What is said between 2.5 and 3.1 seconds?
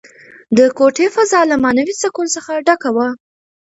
ډکه وه.